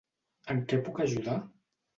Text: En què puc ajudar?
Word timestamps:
En 0.53 0.63
què 0.71 0.79
puc 0.87 1.03
ajudar? 1.07 1.39